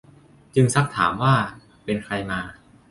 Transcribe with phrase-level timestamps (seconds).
[0.55, 1.33] จึงซักถามว่า
[1.85, 2.39] เป็นใครมา